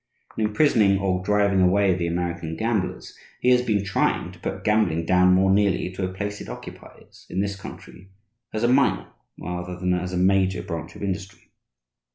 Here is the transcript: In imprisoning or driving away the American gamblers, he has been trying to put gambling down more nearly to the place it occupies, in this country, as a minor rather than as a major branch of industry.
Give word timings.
In 0.35 0.45
imprisoning 0.47 0.97
or 0.97 1.23
driving 1.23 1.61
away 1.61 1.93
the 1.93 2.07
American 2.07 2.55
gamblers, 2.57 3.15
he 3.39 3.49
has 3.49 3.61
been 3.61 3.85
trying 3.85 4.31
to 4.31 4.39
put 4.39 4.63
gambling 4.63 5.05
down 5.05 5.31
more 5.35 5.51
nearly 5.51 5.91
to 5.91 6.01
the 6.01 6.11
place 6.11 6.41
it 6.41 6.49
occupies, 6.49 7.27
in 7.29 7.39
this 7.39 7.55
country, 7.55 8.09
as 8.51 8.63
a 8.63 8.67
minor 8.67 9.11
rather 9.39 9.77
than 9.77 9.93
as 9.93 10.11
a 10.11 10.17
major 10.17 10.63
branch 10.63 10.95
of 10.95 11.03
industry. 11.03 11.51